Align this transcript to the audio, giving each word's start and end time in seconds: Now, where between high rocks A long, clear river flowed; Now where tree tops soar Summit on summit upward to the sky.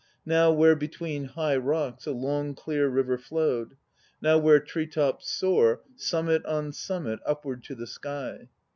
Now, 0.25 0.51
where 0.51 0.75
between 0.75 1.25
high 1.25 1.57
rocks 1.57 2.07
A 2.07 2.11
long, 2.11 2.55
clear 2.55 2.87
river 2.89 3.19
flowed; 3.19 3.75
Now 4.19 4.39
where 4.39 4.59
tree 4.59 4.87
tops 4.87 5.29
soar 5.29 5.81
Summit 5.95 6.43
on 6.47 6.73
summit 6.73 7.19
upward 7.23 7.63
to 7.65 7.75
the 7.75 7.85
sky. 7.85 8.49